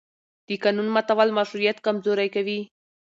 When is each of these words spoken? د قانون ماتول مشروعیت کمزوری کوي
د 0.47 0.49
قانون 0.63 0.87
ماتول 0.95 1.29
مشروعیت 1.39 1.77
کمزوری 1.85 2.29
کوي 2.35 2.59